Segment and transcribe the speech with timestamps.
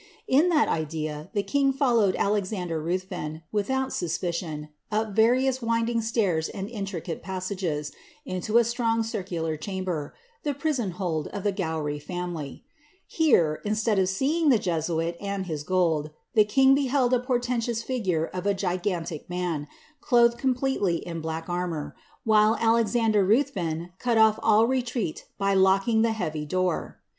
[0.27, 6.49] In that idea, the king followed Alexander Ruthven, without 8U»* picion, up various winding stairs
[6.49, 7.91] and intricate passages,
[8.25, 12.63] into a strong circular chamber, the prison hold of the Oowry fiunily:
[13.05, 18.25] here, instead of seeing tlie Jesuit and his gold, the king beheld a portentous figure
[18.25, 19.67] of a ngantic man,
[19.99, 26.13] clothed completely in black armour, while Alexander Ruthven cut off ail retreat by locking the
[26.13, 26.97] heavy door.